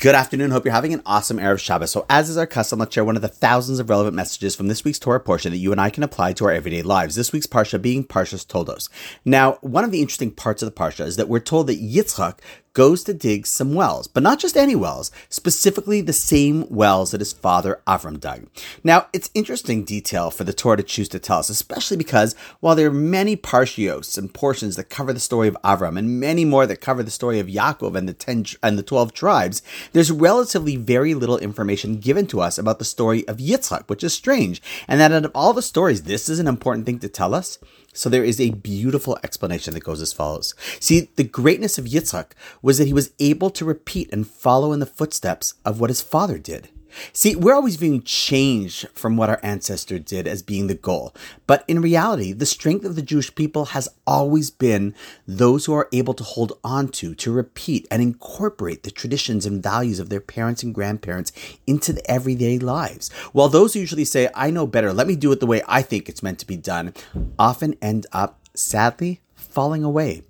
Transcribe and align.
Good 0.00 0.14
afternoon. 0.14 0.50
Hope 0.50 0.64
you're 0.64 0.72
having 0.72 0.94
an 0.94 1.02
awesome 1.04 1.36
Erev 1.36 1.58
Shabbos. 1.58 1.90
So, 1.90 2.06
as 2.08 2.30
is 2.30 2.38
our 2.38 2.46
custom, 2.46 2.78
let's 2.78 2.94
share 2.94 3.04
one 3.04 3.16
of 3.16 3.22
the 3.22 3.28
thousands 3.28 3.80
of 3.80 3.90
relevant 3.90 4.16
messages 4.16 4.56
from 4.56 4.68
this 4.68 4.82
week's 4.82 4.98
Torah 4.98 5.20
portion 5.20 5.52
that 5.52 5.58
you 5.58 5.72
and 5.72 5.80
I 5.80 5.90
can 5.90 6.02
apply 6.02 6.32
to 6.32 6.46
our 6.46 6.52
everyday 6.52 6.80
lives. 6.80 7.16
This 7.16 7.34
week's 7.34 7.46
Parsha 7.46 7.82
being 7.82 8.04
Parshas 8.04 8.48
Toldos. 8.48 8.88
Now, 9.26 9.58
one 9.60 9.84
of 9.84 9.90
the 9.90 10.00
interesting 10.00 10.30
parts 10.30 10.62
of 10.62 10.74
the 10.74 10.74
Parsha 10.74 11.04
is 11.04 11.16
that 11.16 11.28
we're 11.28 11.38
told 11.38 11.66
that 11.66 11.82
Yitzchak 11.82 12.38
goes 12.72 13.02
to 13.04 13.14
dig 13.14 13.46
some 13.46 13.74
wells, 13.74 14.06
but 14.06 14.22
not 14.22 14.38
just 14.38 14.56
any 14.56 14.76
wells, 14.76 15.10
specifically 15.28 16.00
the 16.00 16.12
same 16.12 16.68
wells 16.68 17.10
that 17.10 17.20
his 17.20 17.32
father 17.32 17.80
Avram 17.86 18.20
dug. 18.20 18.46
Now, 18.84 19.08
it's 19.12 19.30
interesting 19.34 19.84
detail 19.84 20.30
for 20.30 20.44
the 20.44 20.52
Torah 20.52 20.76
to 20.76 20.82
choose 20.82 21.08
to 21.10 21.18
tell 21.18 21.38
us, 21.38 21.50
especially 21.50 21.96
because 21.96 22.34
while 22.60 22.76
there 22.76 22.88
are 22.88 22.92
many 22.92 23.36
parshios 23.36 24.16
and 24.16 24.32
portions 24.32 24.76
that 24.76 24.84
cover 24.84 25.12
the 25.12 25.20
story 25.20 25.48
of 25.48 25.56
Avram 25.64 25.98
and 25.98 26.20
many 26.20 26.44
more 26.44 26.66
that 26.66 26.80
cover 26.80 27.02
the 27.02 27.10
story 27.10 27.40
of 27.40 27.48
Yaakov 27.48 27.96
and 27.96 28.08
the 28.08 28.14
10 28.14 28.44
and 28.62 28.78
the 28.78 28.82
12 28.82 29.12
tribes, 29.12 29.62
there's 29.92 30.12
relatively 30.12 30.76
very 30.76 31.14
little 31.14 31.38
information 31.38 31.96
given 31.96 32.26
to 32.28 32.40
us 32.40 32.58
about 32.58 32.78
the 32.78 32.84
story 32.84 33.26
of 33.26 33.38
Yitzchak, 33.38 33.88
which 33.88 34.04
is 34.04 34.12
strange. 34.12 34.62
And 34.86 35.00
that 35.00 35.12
out 35.12 35.24
of 35.24 35.32
all 35.34 35.52
the 35.52 35.62
stories, 35.62 36.02
this 36.02 36.28
is 36.28 36.38
an 36.38 36.46
important 36.46 36.86
thing 36.86 37.00
to 37.00 37.08
tell 37.08 37.34
us. 37.34 37.58
So 37.92 38.08
there 38.08 38.24
is 38.24 38.40
a 38.40 38.50
beautiful 38.50 39.18
explanation 39.24 39.74
that 39.74 39.84
goes 39.84 40.00
as 40.00 40.12
follows. 40.12 40.54
See, 40.78 41.10
the 41.16 41.24
greatness 41.24 41.76
of 41.76 41.86
Yitzchak 41.86 42.32
was 42.62 42.78
that 42.78 42.86
he 42.86 42.92
was 42.92 43.12
able 43.18 43.50
to 43.50 43.64
repeat 43.64 44.12
and 44.12 44.26
follow 44.26 44.72
in 44.72 44.80
the 44.80 44.86
footsteps 44.86 45.54
of 45.64 45.80
what 45.80 45.90
his 45.90 46.00
father 46.00 46.38
did. 46.38 46.68
See, 47.12 47.36
we're 47.36 47.54
always 47.54 47.76
viewing 47.76 48.02
change 48.02 48.86
from 48.94 49.16
what 49.16 49.30
our 49.30 49.40
ancestor 49.42 49.98
did 49.98 50.26
as 50.26 50.42
being 50.42 50.66
the 50.66 50.74
goal. 50.74 51.14
But 51.46 51.64
in 51.68 51.80
reality, 51.80 52.32
the 52.32 52.46
strength 52.46 52.84
of 52.84 52.96
the 52.96 53.02
Jewish 53.02 53.34
people 53.34 53.66
has 53.66 53.88
always 54.06 54.50
been 54.50 54.94
those 55.26 55.66
who 55.66 55.74
are 55.74 55.88
able 55.92 56.14
to 56.14 56.24
hold 56.24 56.58
on 56.64 56.88
to, 56.88 57.14
to 57.14 57.32
repeat, 57.32 57.86
and 57.90 58.02
incorporate 58.02 58.82
the 58.82 58.90
traditions 58.90 59.46
and 59.46 59.62
values 59.62 59.98
of 59.98 60.08
their 60.08 60.20
parents 60.20 60.62
and 60.62 60.74
grandparents 60.74 61.32
into 61.66 61.92
the 61.92 62.10
everyday 62.10 62.58
lives. 62.58 63.10
While 63.32 63.48
those 63.48 63.74
who 63.74 63.80
usually 63.80 64.04
say, 64.04 64.28
I 64.34 64.50
know 64.50 64.66
better, 64.66 64.92
let 64.92 65.06
me 65.06 65.16
do 65.16 65.32
it 65.32 65.40
the 65.40 65.46
way 65.46 65.62
I 65.66 65.82
think 65.82 66.08
it's 66.08 66.22
meant 66.22 66.38
to 66.40 66.46
be 66.46 66.56
done, 66.56 66.94
often 67.38 67.74
end 67.82 68.06
up, 68.12 68.40
sadly, 68.54 69.20
falling 69.34 69.84
away. 69.84 70.22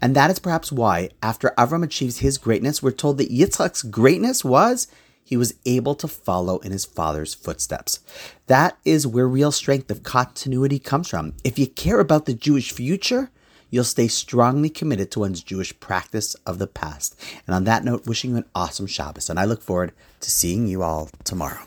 And 0.00 0.14
that 0.14 0.30
is 0.30 0.38
perhaps 0.38 0.70
why, 0.70 1.10
after 1.22 1.52
Avram 1.58 1.84
achieves 1.84 2.18
his 2.18 2.38
greatness, 2.38 2.82
we're 2.82 2.92
told 2.92 3.18
that 3.18 3.30
Yitzchak's 3.30 3.82
greatness 3.82 4.44
was 4.44 4.88
he 5.28 5.36
was 5.36 5.52
able 5.66 5.94
to 5.94 6.08
follow 6.08 6.56
in 6.60 6.72
his 6.72 6.86
father's 6.86 7.34
footsteps. 7.34 8.00
That 8.46 8.78
is 8.86 9.06
where 9.06 9.28
real 9.28 9.52
strength 9.52 9.90
of 9.90 10.02
continuity 10.02 10.78
comes 10.78 11.10
from. 11.10 11.34
If 11.44 11.58
you 11.58 11.66
care 11.66 12.00
about 12.00 12.24
the 12.24 12.32
Jewish 12.32 12.72
future, 12.72 13.30
you'll 13.68 13.84
stay 13.84 14.08
strongly 14.08 14.70
committed 14.70 15.10
to 15.10 15.20
one's 15.20 15.42
Jewish 15.42 15.78
practice 15.80 16.34
of 16.46 16.58
the 16.58 16.66
past. 16.66 17.14
And 17.46 17.54
on 17.54 17.64
that 17.64 17.84
note, 17.84 18.06
wishing 18.06 18.30
you 18.30 18.36
an 18.38 18.46
awesome 18.54 18.86
Shabbos, 18.86 19.28
and 19.28 19.38
I 19.38 19.44
look 19.44 19.60
forward 19.60 19.92
to 20.20 20.30
seeing 20.30 20.66
you 20.66 20.82
all 20.82 21.10
tomorrow. 21.24 21.60